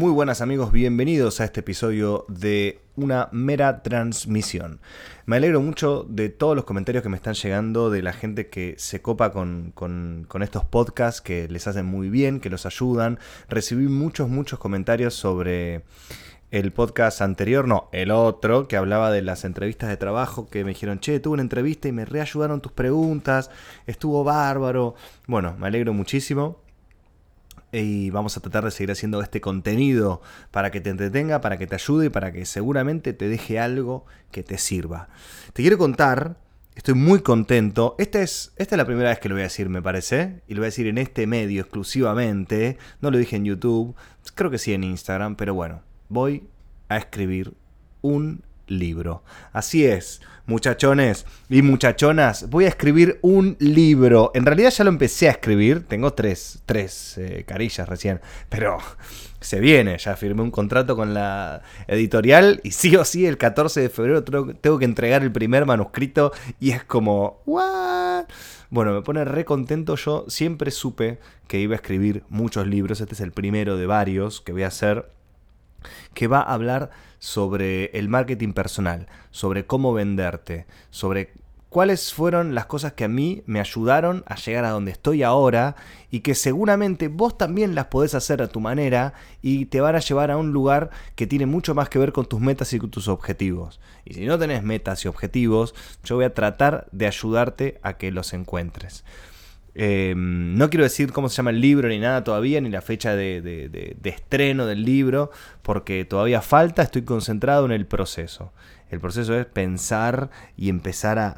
[0.00, 4.80] Muy buenas amigos, bienvenidos a este episodio de una mera transmisión.
[5.26, 8.76] Me alegro mucho de todos los comentarios que me están llegando, de la gente que
[8.78, 9.74] se copa con,
[10.40, 13.18] estos podcasts, que les hacen muy bien, que los ayudan.
[13.50, 15.82] Recibí muchos, muchos comentarios sobre
[16.50, 20.70] el podcast anterior, no, el otro, que hablaba de las entrevistas de trabajo, que me
[20.70, 23.50] dijeron, che, tuve una entrevista y me reayudaron tus preguntas,
[23.86, 24.94] estuvo bárbaro.
[25.26, 26.69] Bueno, me alegro muchísimo
[27.72, 30.20] y vamos a tratar de seguir haciendo este contenido
[30.50, 34.06] para que te entretenga, para que te ayude y para que seguramente te deje algo
[34.30, 35.08] que te sirva.
[35.52, 36.36] Te quiero contar,
[36.74, 39.68] estoy muy contento, esta es, esta es la primera vez que lo voy a decir
[39.68, 43.44] me parece, y lo voy a decir en este medio exclusivamente, no lo dije en
[43.44, 43.94] YouTube,
[44.34, 46.48] creo que sí en Instagram, pero bueno, voy
[46.88, 47.54] a escribir
[48.02, 49.22] un libro.
[49.52, 54.30] Así es, muchachones y muchachonas, voy a escribir un libro.
[54.34, 58.78] En realidad ya lo empecé a escribir, tengo tres, tres eh, carillas recién, pero
[59.40, 63.80] se viene, ya firmé un contrato con la editorial y sí o sí el 14
[63.80, 68.24] de febrero tengo que entregar el primer manuscrito y es como, ¿what?
[68.70, 71.18] Bueno, me pone re contento, yo siempre supe
[71.48, 74.68] que iba a escribir muchos libros, este es el primero de varios que voy a
[74.68, 75.10] hacer
[76.14, 81.32] que va a hablar sobre el marketing personal, sobre cómo venderte, sobre
[81.70, 85.76] cuáles fueron las cosas que a mí me ayudaron a llegar a donde estoy ahora
[86.10, 90.00] y que seguramente vos también las podés hacer a tu manera y te van a
[90.00, 92.90] llevar a un lugar que tiene mucho más que ver con tus metas y con
[92.90, 93.80] tus objetivos.
[94.04, 98.10] Y si no tenés metas y objetivos, yo voy a tratar de ayudarte a que
[98.10, 99.04] los encuentres.
[99.74, 103.14] Em, no quiero decir cómo se llama el libro ni nada todavía, ni la fecha
[103.14, 105.30] de, estreno del libro,
[105.62, 108.52] porque todavía falta, estoy concentrado en el proceso.
[108.90, 111.32] El proceso es pensar y empezar a,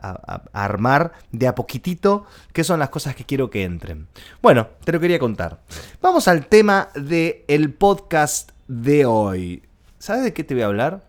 [0.54, 2.24] armar de a poquitito
[2.54, 4.08] qué son las cosas que quiero que entren.
[4.40, 5.60] Bueno, te lo quería contar.
[6.00, 9.62] Vamos al tema del podcast de hoy.
[9.98, 11.04] ¿Sabes de qué te voy a hablar?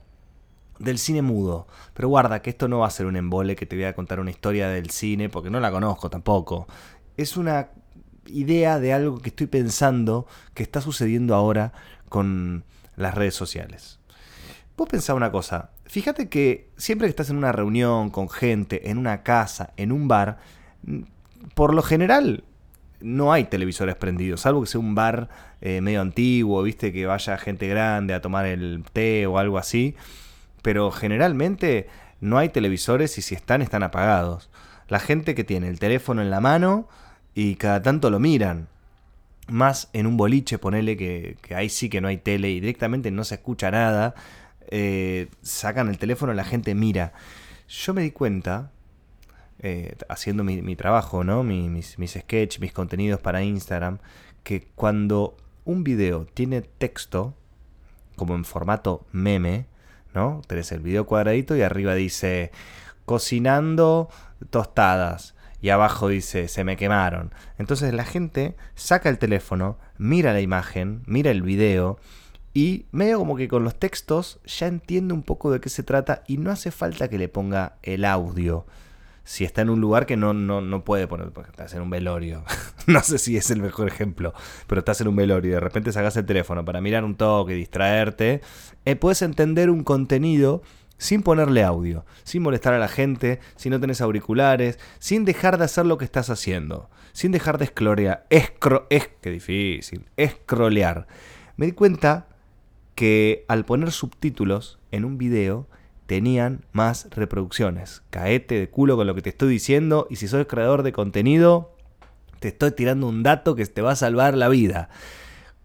[0.79, 1.65] Del cine mudo.
[1.93, 4.19] Pero guarda que esto no va a ser un embole que te voy a contar
[4.19, 6.67] una historia del cine, porque no la conozco tampoco
[7.17, 7.69] es una
[8.25, 11.73] idea de algo que estoy pensando que está sucediendo ahora
[12.09, 12.63] con
[12.95, 13.99] las redes sociales.
[14.75, 18.97] Vos pensá una cosa, fíjate que siempre que estás en una reunión con gente, en
[18.97, 20.39] una casa, en un bar,
[21.53, 22.43] por lo general
[22.99, 25.29] no hay televisores prendidos, salvo que sea un bar
[25.61, 29.95] eh, medio antiguo, viste, que vaya gente grande a tomar el té o algo así,
[30.61, 31.87] pero generalmente
[32.21, 34.49] no hay televisores y si están, están apagados.
[34.87, 36.87] La gente que tiene el teléfono en la mano
[37.33, 38.67] y cada tanto lo miran.
[39.47, 43.23] Más en un boliche, ponele que, ahí sí que no hay tele y directamente no
[43.23, 44.15] se escucha nada.
[44.67, 47.13] Eh, sacan el teléfono, la gente mira.
[47.67, 48.71] Yo me di cuenta,
[49.59, 51.43] eh, haciendo mi, trabajo, ¿no?
[51.43, 53.99] mis, mis sketches, mis contenidos para Instagram,
[54.43, 57.35] que cuando un video tiene texto,
[58.15, 59.65] como en formato meme,
[60.13, 60.41] ¿no?
[60.47, 62.51] Tenés el video cuadradito y arriba dice
[63.05, 64.09] cocinando
[64.49, 67.31] tostadas y abajo dice se me quemaron.
[67.57, 71.97] Entonces la gente saca el teléfono, mira la imagen, mira el video
[72.53, 76.23] y medio como que con los textos ya entiende un poco de qué se trata
[76.27, 78.65] y no hace falta que le ponga el audio.
[79.23, 81.89] Si está en un lugar que no, no, no puede poner, porque estás en un
[81.89, 82.43] velorio.
[82.87, 84.33] no sé si es el mejor ejemplo,
[84.67, 87.53] pero estás en un velorio y de repente sacas el teléfono para mirar un toque,
[87.53, 88.41] distraerte,
[88.83, 90.61] eh, puedes entender un contenido
[91.03, 95.65] sin ponerle audio, sin molestar a la gente, si no tenés auriculares, sin dejar de
[95.65, 101.07] hacer lo que estás haciendo, sin dejar de esclorear, escro, es que difícil, escrolear.
[101.57, 102.27] Me di cuenta
[102.95, 105.67] que al poner subtítulos en un video
[106.05, 108.01] tenían más reproducciones.
[108.09, 111.75] Caete de culo con lo que te estoy diciendo y si soy creador de contenido,
[112.39, 114.87] te estoy tirando un dato que te va a salvar la vida.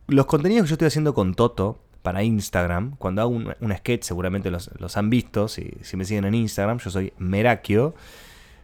[0.08, 2.96] Los contenidos que yo estoy haciendo con Toto, para Instagram.
[2.96, 7.12] Cuando hago un, sketch, seguramente los, han visto, si, me siguen en Instagram, yo soy
[7.18, 7.94] Merakio,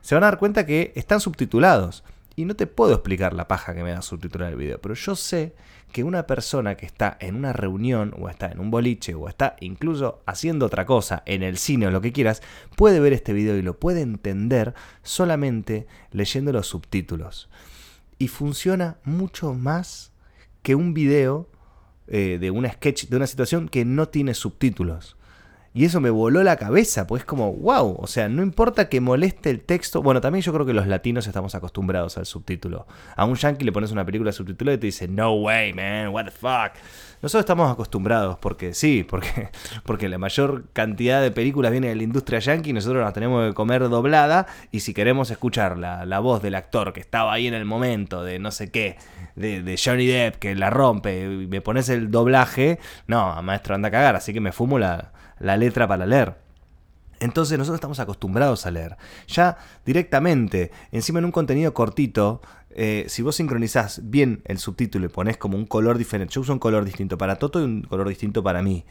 [0.01, 2.05] se van a dar cuenta que están subtitulados.
[2.37, 5.15] Y no te puedo explicar la paja que me da subtitular el video, pero yo
[5.15, 5.55] sé
[5.93, 9.55] que una persona que está en una reunión o está en un boliche o está
[9.61, 12.43] incluso haciendo otra cosa en el cine o lo que quieras,
[12.77, 17.49] puede ver este video y lo puede entender solamente leyendo los subtítulos.
[18.19, 20.11] Y funciona mucho más
[20.63, 21.49] que un video
[22.07, 25.17] eh, de una sketch, de una situación que no tiene subtítulos.
[25.77, 29.01] Y eso me voló la cabeza, pues es como, wow, o sea, no importa que
[29.01, 30.03] moleste el texto.
[30.03, 32.87] Bueno, también yo creo que los latinos estamos acostumbrados al subtítulo.
[33.17, 36.27] A un yankee le pones una película subtitulada y te dice, no way, man, what
[36.27, 36.81] the fuck.
[37.23, 39.49] Nosotros estamos acostumbrados, porque sí, porque,
[39.85, 43.49] porque la mayor cantidad de películas viene de la industria yankee y nosotros las tenemos
[43.49, 44.47] que comer doblada.
[44.71, 48.23] Y si queremos escuchar la, la voz del actor que estaba ahí en el momento
[48.23, 48.97] de no sé qué,
[49.35, 52.79] de, de Johnny Depp que la rompe, y me pones el doblaje,
[53.09, 56.37] no, maestro, anda a cagar, así que me fumo la la letra para leer.
[57.21, 58.97] Entonces nosotros estamos acostumbrados a leer.
[59.29, 65.09] Ya directamente, encima en un contenido cortito, eh, si vos sincronizás bien el subtítulo y
[65.09, 68.09] pones como un color diferente, yo uso un color distinto para Toto y un color
[68.09, 68.85] distinto para mí,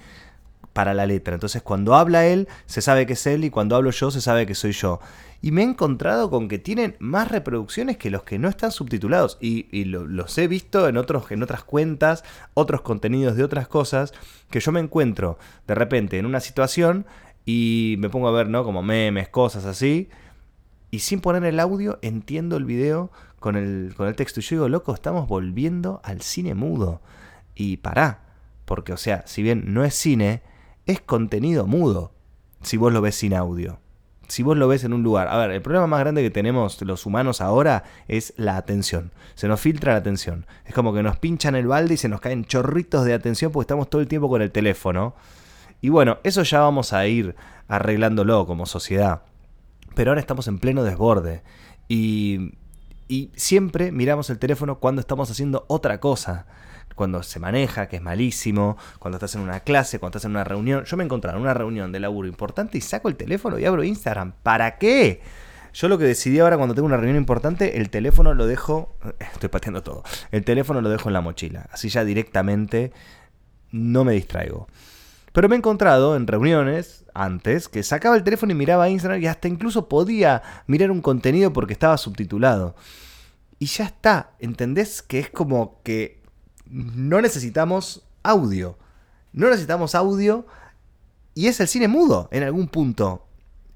[0.71, 1.33] para la letra.
[1.33, 4.45] Entonces cuando habla él, se sabe que es él y cuando hablo yo, se sabe
[4.45, 4.99] que soy yo.
[5.41, 9.37] Y me he encontrado con que tienen más reproducciones que los que no están subtitulados.
[9.41, 12.23] Y, los he visto en, otros, en otras cuentas,
[12.53, 14.13] otros contenidos de otras cosas,
[14.49, 15.37] que yo me encuentro
[15.67, 17.05] de repente en una situación
[17.45, 18.63] y me pongo a ver, ¿no?
[18.63, 20.07] Como memes, cosas así.
[20.91, 23.11] Y sin poner el audio, entiendo el video
[23.41, 24.39] con el, con el texto.
[24.39, 27.01] Y yo digo, loco, estamos volviendo al cine mudo.
[27.53, 28.21] Y pará.
[28.63, 30.41] Porque, o sea, si bien no es cine,
[30.85, 32.11] es contenido mudo.
[32.61, 33.79] Si vos lo ves sin audio
[34.27, 35.27] si vos lo ves en un lugar.
[35.27, 39.11] A ver, el problema más grande que tenemos los humanos ahora es la atención.
[39.35, 40.45] Se nos filtra la atención.
[40.65, 43.65] Es como que nos pinchan el balde y se nos caen chorritos de atención porque
[43.65, 45.15] estamos todo el tiempo con el teléfono.
[45.81, 47.35] Y bueno, eso ya vamos a ir
[47.67, 49.23] arreglándolo como sociedad.
[49.93, 51.43] Pero ahora estamos en pleno desborde.
[51.87, 52.53] Y,
[53.07, 56.47] y siempre miramos el teléfono cuando estamos haciendo otra cosa
[56.95, 60.43] cuando se maneja, que es malísimo, cuando estás en una clase, cuando estás en una
[60.43, 60.85] reunión.
[60.85, 63.83] Yo me encontré en una reunión de laburo importante y saco el teléfono y abro
[63.83, 64.33] Instagram.
[64.43, 65.21] ¿Para qué?
[65.73, 69.49] Yo lo que decidí ahora cuando tengo una reunión importante, el teléfono lo dejo, estoy
[69.49, 72.93] pateando todo, el teléfono lo dejo en la mochila, así ya directamente
[73.71, 74.67] no me distraigo.
[75.31, 79.25] Pero me he encontrado en reuniones antes que sacaba el teléfono y miraba Instagram y
[79.25, 82.75] hasta incluso podía mirar un contenido porque estaba subtitulado.
[83.57, 85.01] Y ya está, ¿entendés?
[85.01, 86.21] Que es como que
[86.73, 88.77] no necesitamos audio.
[89.31, 90.45] No necesitamos audio
[91.35, 93.27] y es el cine mudo en algún punto.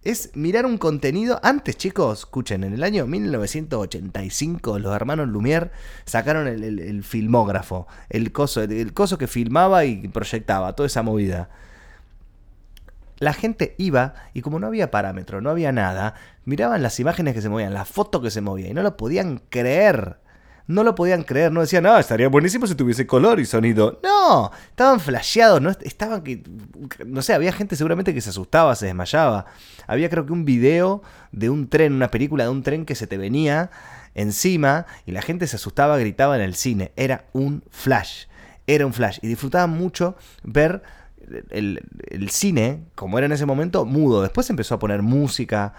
[0.03, 1.39] Es mirar un contenido.
[1.43, 5.71] Antes, chicos, escuchen, en el año 1985 los hermanos Lumière
[6.05, 11.49] sacaron el, filmógrafo, el coso, el coso que filmaba y proyectaba, toda esa movida.
[13.19, 16.13] La gente iba y como no había parámetro, no había nada,
[16.45, 19.41] miraban las imágenes que se movían, la foto que se movía y no lo podían
[19.49, 20.19] creer
[20.67, 23.99] no lo podían creer, no decían, no, estaría buenísimo si tuviese color y sonido.
[24.03, 26.43] No, estaban flasheados, no estaban que
[27.05, 29.45] no sé, había gente seguramente que se asustaba, se desmayaba.
[29.87, 33.07] Había creo que un video de un tren, una película de un tren que se
[33.07, 33.71] te venía
[34.13, 36.91] encima y la gente se asustaba, gritaba en el cine.
[36.97, 38.25] Era un flash,
[38.67, 40.83] era un flash y disfrutaban mucho ver
[41.49, 44.21] el, el cine, como era en ese momento, mudo.
[44.21, 45.73] Después empezó a poner música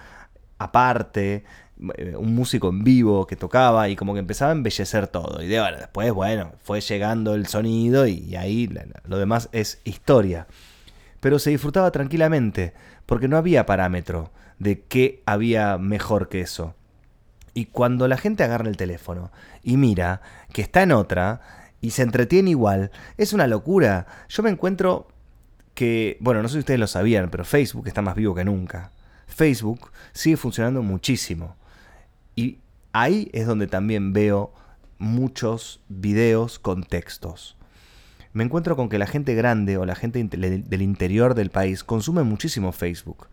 [0.58, 1.44] aparte,
[1.80, 5.42] un músico en vivo que tocaba y como que empezaba a embellecer todo.
[5.42, 8.68] Y después, bueno, fue llegando el sonido y, ahí
[9.04, 10.46] lo demás es historia.
[11.20, 12.74] Pero se disfrutaba tranquilamente
[13.06, 16.74] porque no había parámetro de qué había mejor que eso.
[17.54, 19.32] Y cuando la gente agarra el teléfono
[19.62, 20.20] y mira
[20.52, 21.40] que está en otra
[21.80, 24.06] y se entretiene igual, es una locura.
[24.28, 25.08] Yo me encuentro
[25.74, 28.92] que, bueno, no sé si ustedes lo sabían, pero Facebook está más vivo que nunca.
[29.26, 31.56] Facebook sigue funcionando muchísimo.
[32.38, 32.60] Y
[32.92, 34.52] ahí es donde también veo
[34.98, 37.56] muchos videos con textos.
[38.32, 42.22] Me encuentro con que la gente grande o la gente del interior del país consume
[42.22, 43.26] muchísimo Facebook.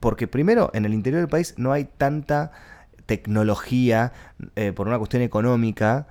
[0.00, 2.52] Porque primero, en el interior del país no hay tanta
[3.04, 4.14] tecnología
[4.54, 6.06] eh, por una cuestión económica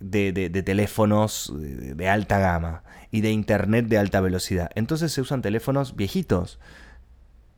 [0.00, 4.70] de, de teléfonos de alta gama y de internet de alta velocidad.
[4.74, 6.58] Entonces se usan teléfonos viejitos.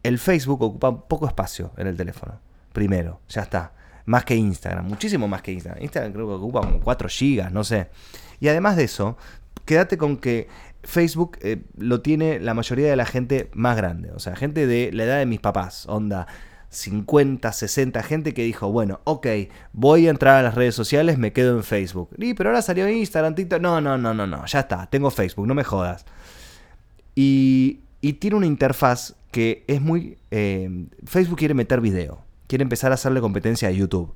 [0.04, 2.38] El Facebook ocupa poco espacio en el teléfono
[2.72, 3.72] primero, ya está.
[4.04, 5.82] Más que Instagram, muchísimo más que Instagram.
[5.82, 7.88] Instagram creo que ocupa como 4 gigas, no sé.
[8.40, 9.16] Y además de eso,
[9.64, 10.48] quédate con que
[10.82, 14.10] Facebook eh, lo tiene la mayoría de la gente más grande.
[14.10, 16.26] O sea, gente de la edad de mis papás, onda
[16.70, 19.26] 50, 60, gente que dijo, bueno, ok,
[19.72, 22.10] voy a entrar a las redes sociales, me quedo en Facebook.
[22.18, 23.60] Y pero ahora salió Instagram, TikTok.
[23.60, 26.04] No, no, no, no, no, ya está, tengo Facebook, no me jodas.
[27.14, 30.18] Y, y tiene una interfaz que es muy...
[30.30, 34.12] Eh, Facebook quiere meter video quiere empezar a hacerle competencia a YouTube.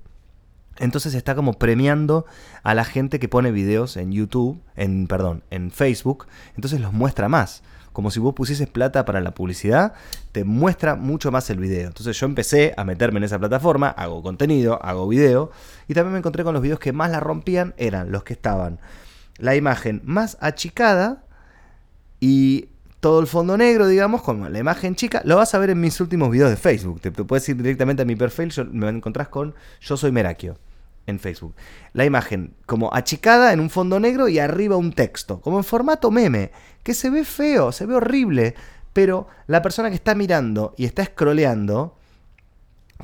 [0.77, 2.27] Entonces está como premiando
[2.63, 7.31] a la gente que pone videos en YouTube, en perdón, en Facebook, entonces los muestra
[7.31, 7.63] más.
[7.95, 9.95] Como si vos pusieses plata para la publicidad,
[10.33, 11.87] te muestra mucho más el video.
[11.87, 15.51] Entonces yo empecé a meterme en esa plataforma, hago contenido, hago video,
[15.89, 18.81] y también me encontré con los videos que más la rompían, eran los que estaban
[19.39, 21.25] la imagen más achicada
[22.21, 22.69] y
[23.01, 26.01] todo el fondo negro, digamos, con la imagen chica, lo vas a ver en mis
[26.01, 27.01] últimos videos de Facebook.
[27.01, 30.59] Te, puedes ir directamente a mi perfil, me encontrás con Yo Soy Merakio
[31.07, 31.55] en Facebook.
[31.93, 36.11] La imagen como achicada en un fondo negro y arriba un texto, como en formato
[36.11, 36.51] meme,
[36.83, 38.55] que se ve feo, se ve horrible,
[38.93, 41.97] pero la persona que está mirando y está scrolleando,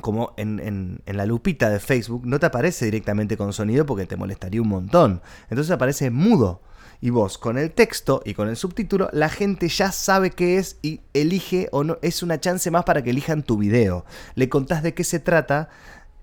[0.01, 0.59] como en,
[1.05, 4.69] en, la lupita de Facebook, no te aparece directamente con sonido porque te molestaría un
[4.69, 5.21] montón.
[5.49, 6.61] Entonces aparece mudo.
[7.03, 10.77] Y vos, con el texto y con el subtítulo, la gente ya sabe qué es
[10.81, 11.97] y elige o no.
[12.01, 14.05] Es una chance más para que elijan tu video.
[14.35, 15.67] Le contás de qué se trata.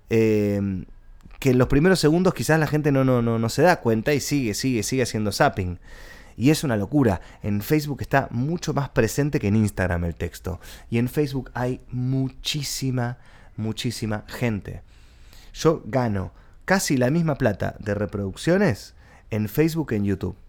[0.09, 0.83] Eh,
[1.37, 4.11] que en los primeros segundos quizás la gente no, no, no, no se da cuenta
[4.15, 5.77] y sigue, sigue, sigue haciendo zapping.
[6.35, 7.21] Y es una locura.
[7.43, 10.59] En Facebook está mucho más presente que en Instagram el texto.
[10.89, 13.19] Y en Facebook hay muchísima,
[13.55, 14.81] muchísima gente.
[15.53, 16.31] Yo gano
[16.65, 18.95] casi la misma plata de reproducciones
[19.29, 20.40] en Facebook que en YouTube.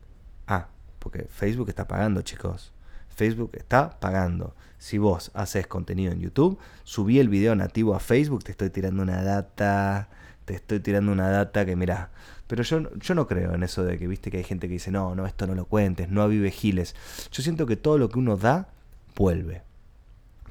[1.02, 2.72] Porque Facebook está pagando, chicos.
[3.08, 4.54] Facebook está pagando.
[4.78, 9.02] Si vos haces contenido en YouTube, subí el video nativo a Facebook, te estoy tirando
[9.02, 10.08] una data
[10.44, 12.10] te estoy tirando una data que mira
[12.46, 14.90] Pero yo, yo no creo en eso de que, viste, que hay gente que dice,
[14.90, 16.94] no, no, esto no lo cuentes, no avive giles.
[17.30, 18.68] Yo siento que todo lo que uno da,
[19.16, 19.62] vuelve.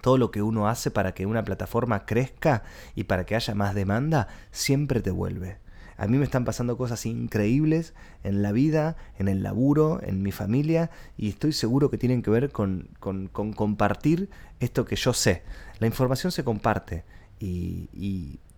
[0.01, 2.63] Todo lo que uno hace para que una plataforma crezca
[2.95, 5.59] y para que haya más demanda, siempre te vuelve.
[5.97, 7.93] A mí me están pasando cosas increíbles
[8.23, 12.31] en la vida, en el laburo, en mi familia, y estoy seguro que tienen que
[12.31, 12.89] ver con,
[13.31, 14.29] compartir
[14.59, 15.43] esto que yo sé.
[15.79, 17.03] La información se comparte
[17.39, 17.89] y,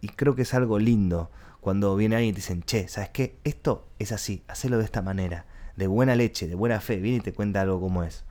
[0.04, 1.32] y creo que es algo lindo
[1.64, 3.38] cuando viene alguien y te dicen, che, ¿sabes qué?
[3.46, 5.46] Esto es así, hacelo de esta manera,
[5.78, 8.26] de buena leche, de buena fe, viene y te cuenta algo como es.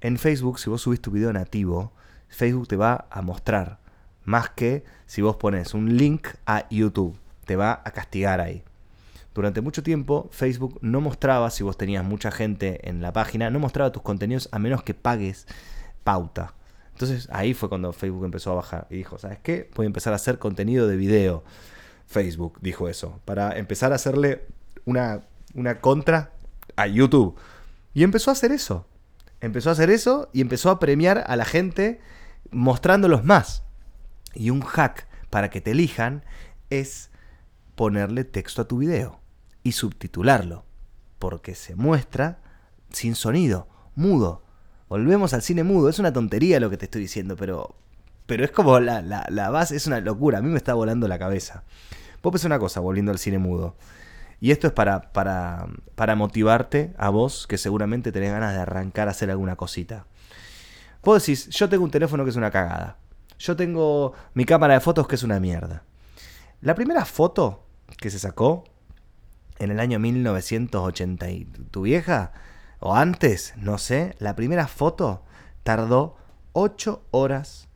[0.00, 1.92] En Facebook, si vos subís tu video nativo,
[2.28, 3.78] Facebook te va a mostrar,
[4.24, 7.16] más que si vos pones un link a YouTube,
[7.56, 8.62] va a castigar ahí.
[9.34, 13.58] Durante mucho tiempo, Facebook no mostraba, si vos tenías mucha gente en la página, no
[13.58, 15.46] mostraba tus contenidos a menos que pagues
[16.04, 16.54] pauta.
[16.92, 19.70] Entonces ahí fue cuando Facebook empezó a bajar y dijo, ¿sabes qué?
[19.74, 21.44] Voy a empezar a hacer contenido de video.
[22.06, 24.46] Facebook dijo eso, para empezar a hacerle
[24.84, 25.22] una,
[25.54, 26.32] una contra
[26.76, 27.36] a YouTube.
[27.94, 28.86] Y empezó a hacer eso.
[29.40, 32.00] Empezó a hacer eso y empezó a premiar a la gente
[32.50, 33.64] mostrándolos más.
[34.34, 36.22] Y un hack para que te elijan
[36.70, 37.10] es
[37.74, 39.20] ponerle texto a tu video
[39.62, 40.64] y subtitularlo.
[41.18, 42.38] Porque se muestra
[42.90, 44.42] sin sonido, mudo.
[44.88, 45.88] Volvemos al cine mudo.
[45.88, 47.74] Es una tontería lo que te estoy diciendo, pero,
[48.26, 50.38] pero es como la, la, base, es una locura.
[50.38, 51.64] A mí me está volando la cabeza.
[52.22, 53.76] Vos pensar una cosa, volviendo al cine mudo.
[54.40, 59.08] Y esto es para, para, para motivarte a vos, que seguramente tenés ganas de arrancar
[59.08, 60.06] a hacer alguna cosita.
[61.02, 62.98] Vos decís, yo tengo un teléfono que es una cagada.
[63.38, 65.84] Yo tengo mi cámara de fotos que es una mierda.
[66.60, 67.61] La primera foto
[67.96, 68.64] que se sacó
[69.58, 72.32] en el año 1980 y tu vieja
[72.84, 75.22] o antes, no sé, la primera foto
[75.62, 76.16] tardó
[76.52, 77.68] 8 horas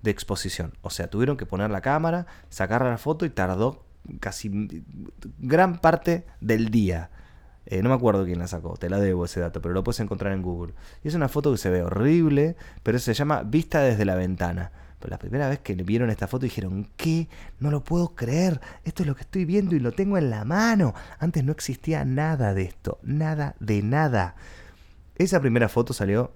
[0.00, 0.72] de exposición.
[0.80, 3.84] O sea, tuvieron que poner la cámara, sacar la foto y tardó
[4.20, 4.50] casi
[5.38, 7.10] gran parte del día.
[7.66, 10.00] Eh, no me acuerdo quién la sacó, te la debo ese dato, pero lo puedes
[10.00, 10.72] encontrar en Google.
[11.02, 14.72] Y es una foto que se ve horrible, pero se llama Vista desde la ventana.
[15.08, 17.28] La primera vez que vieron esta foto dijeron, ¿qué?
[17.60, 20.44] No lo puedo creer, esto es lo que estoy viendo y lo tengo en la
[20.44, 20.94] mano.
[21.18, 24.36] Antes no existía nada de esto, nada de nada.
[25.16, 26.32] Esa primera foto salió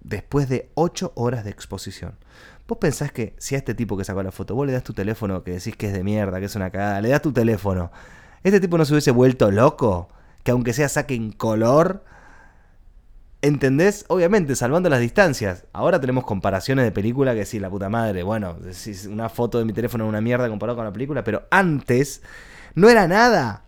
[0.00, 2.14] después de 8 horas de exposición.
[2.66, 4.92] Vos pensás que si a este tipo que sacó la foto, vos le das tu
[4.92, 7.92] teléfono que decís que es de mierda, que es una cagada, le das tu teléfono,
[8.42, 10.08] este tipo no se hubiese vuelto loco,
[10.42, 12.04] que aunque sea saquen color,
[13.46, 14.04] ¿entendés?
[14.08, 15.64] Obviamente, salvando las distancias.
[15.72, 19.64] Ahora tenemos comparaciones de película que sí, la puta madre, bueno, si una foto de
[19.64, 22.22] mi teléfono es una mierda comparado con la película, pero antes
[22.74, 23.62] no era nada.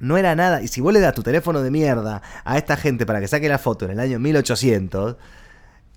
[0.00, 0.62] No era nada.
[0.62, 3.48] Y si vos le das tu teléfono de mierda a esta gente para que saque
[3.48, 5.16] la foto en el año 1800,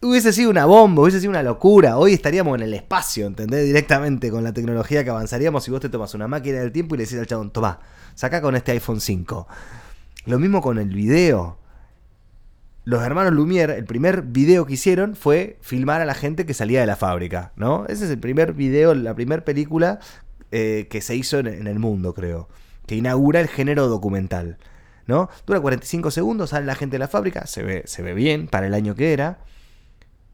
[0.01, 1.97] hubiese sido una bomba, hubiese sido una locura.
[1.97, 3.65] Hoy estaríamos en el espacio, ¿entendés?
[3.65, 6.99] Directamente con la tecnología que avanzaríamos si vos te tomas una máquina del tiempo y
[6.99, 7.79] le decís al chabón, toma,
[8.15, 9.47] saca con este iPhone 5.
[10.25, 11.57] Lo mismo con el video.
[12.87, 16.79] Los hermanos Lumière, el primer video que hicieron fue filmar a la gente que salía
[16.79, 17.85] de la fábrica, ¿no?
[17.87, 19.99] Ese es el primer video, la primera película
[20.51, 22.47] eh, que se hizo en el mundo, creo
[22.85, 24.57] que inaugura el género documental.
[25.05, 25.29] ¿no?
[25.45, 28.67] Dura 45 segundos, sale la gente de la fábrica, se ve, se ve bien para
[28.67, 29.39] el año que era,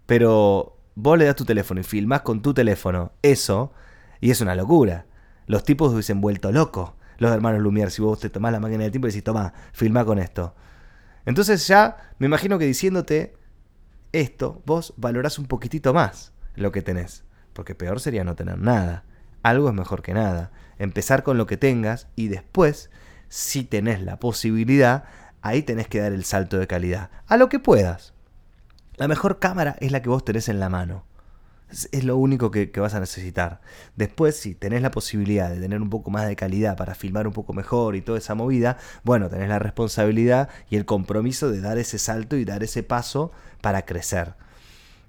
[0.06, 3.74] pero vos le das tu teléfono y filmás con tu teléfono eso,
[4.22, 5.08] y es una locura.
[5.48, 8.92] Los tipos hubiesen vuelto locos, los hermanos Lumière, si vos te tomás la máquina del
[8.92, 10.54] tiempo y decís, toma, filmá con esto.
[11.26, 13.36] Entonces ya me imagino que diciéndote
[14.12, 19.06] esto, vos valorás un poquitito más lo que tenés, porque peor sería no tener nada.
[19.42, 22.90] Algo es mejor que nada empezar con lo que tengas y después,
[23.30, 25.06] si tenés la posibilidad,
[25.42, 27.10] ahí tenés que dar el salto de calidad.
[27.28, 28.14] A lo que puedas.
[28.96, 31.06] La mejor cámara es la que vos tenés en la mano.
[31.92, 33.62] Es, lo único que, vas a necesitar.
[33.96, 37.34] Después, si tenés la posibilidad de tener un poco más de calidad para filmar un
[37.34, 41.78] poco mejor y toda esa movida, bueno, tenés la responsabilidad y el compromiso de dar
[41.78, 44.36] ese salto y dar ese paso para crecer.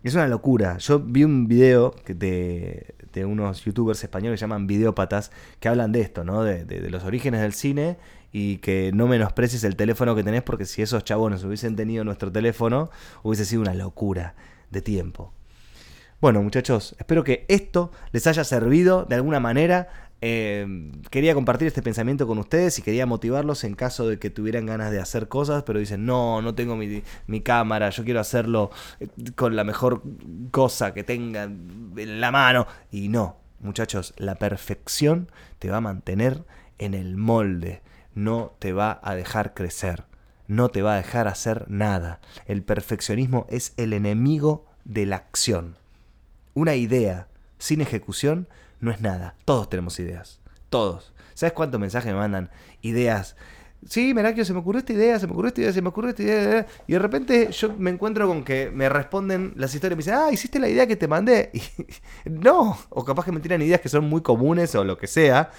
[0.02, 0.78] Es una locura.
[0.78, 5.30] Yo vi un video de, de unos youtubers españoles que llaman videópatas
[5.60, 6.42] que hablan de esto, ¿no?
[6.42, 7.96] De, de, los orígenes del cine
[8.32, 12.32] y que no menosprecies el teléfono que tenés porque si esos chabones hubiesen tenido nuestro
[12.32, 12.90] teléfono
[13.22, 14.34] hubiese sido una locura
[14.70, 15.32] de tiempo.
[16.24, 20.08] Bueno, muchachos, espero que esto les haya servido de alguna manera.
[20.22, 24.64] Eh, quería compartir este pensamiento con ustedes y quería motivarlos en caso de que tuvieran
[24.64, 29.08] ganas de hacer cosas, pero dicen, no, no tengo mi, cámara, yo quiero hacerlo eh,
[29.34, 30.00] con la mejor
[30.50, 32.66] cosa que tenga en la mano.
[32.90, 36.46] Y no, muchachos, la perfección te va a mantener
[36.78, 37.82] en el molde,
[38.14, 40.04] no te va a dejar crecer,
[40.48, 42.20] no te va a dejar hacer nada.
[42.46, 45.83] El perfeccionismo es el enemigo de la acción.
[46.54, 48.48] Una idea sin ejecución
[48.80, 49.34] no es nada.
[49.44, 50.40] Todos tenemos ideas.
[50.70, 51.12] Todos.
[51.34, 52.50] ¿Sabes cuántos mensajes me mandan?
[52.80, 53.36] Ideas.
[53.88, 56.10] Sí, Merakio, se me ocurrió esta idea, se me ocurrió esta idea, se me ocurrió
[56.10, 56.66] esta idea.
[56.86, 60.14] Y de repente yo me encuentro con que me responden las historias y me dicen,
[60.14, 61.50] ah, hiciste la idea que te mandé.
[62.24, 65.50] No, o capaz que me tiran ideas que son muy comunes o lo que sea.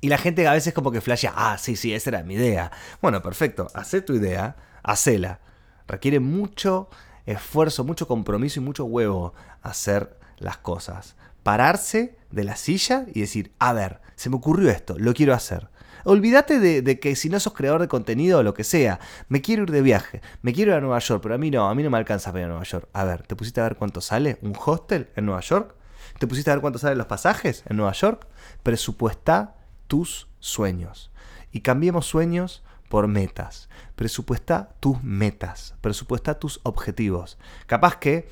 [0.00, 2.70] Y la gente a veces como que flashea, ah, sí, sí, esa era mi idea.
[3.02, 5.40] Bueno, perfecto, hacé tu idea, hacela.
[5.88, 6.88] Requiere mucho
[7.26, 11.16] esfuerzo, mucho compromiso y mucho huevo hacer las cosas.
[11.42, 15.68] Pararse de la silla y decir, a ver, se me ocurrió esto, lo quiero hacer.
[16.04, 19.64] Olvídate de, que si no sos creador de contenido o lo que sea, me quiero
[19.64, 21.82] ir de viaje, me quiero ir a Nueva York, pero a mí no, a mí
[21.82, 22.88] no me alcanza para ir a Nueva York.
[22.92, 25.74] A ver, ¿te pusiste a ver cuánto sale un hostel en Nueva York?
[26.20, 28.26] ¿Te pusiste a ver cuánto salen los pasajes en Nueva York?
[28.62, 29.56] Presupuesta
[29.88, 31.10] tus sueños.
[31.50, 33.68] Y cambiemos sueños por metas.
[33.94, 37.38] Presupuesta tus metas, presupuesta tus objetivos.
[37.66, 38.28] Capaz que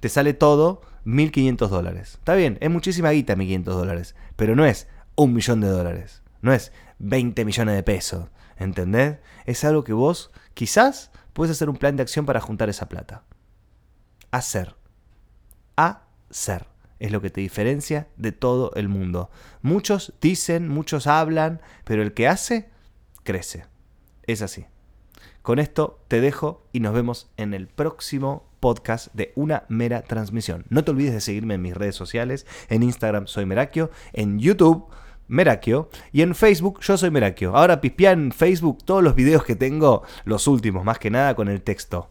[0.00, 2.14] te sale todo 1.500 dólares.
[2.14, 6.52] Está bien, es muchísima guita 1.500 dólares, pero no es un millón de dólares, no
[6.52, 9.18] es 20 millones de pesos, ¿entendés?
[9.46, 13.22] Es algo que vos quizás puedes hacer un plan de acción para juntar esa plata.
[14.30, 14.74] Hacer.
[15.76, 16.66] Hacer
[16.98, 19.30] es lo que te diferencia de todo el mundo.
[19.62, 22.70] Muchos dicen, muchos hablan, pero el que hace,
[23.24, 23.66] crece.
[24.26, 24.66] Es así.
[25.42, 30.64] Con esto te dejo y nos vemos en el próximo podcast de Una Mera Transmisión.
[30.70, 32.46] No te olvides de seguirme en mis redes sociales.
[32.70, 34.86] En Instagram soy Merakio, en YouTube
[35.28, 37.56] Merakio y en Facebook yo soy Merakio.
[37.56, 41.48] Ahora pispia en Facebook todos los videos que tengo, los últimos más que nada con
[41.48, 42.10] el texto.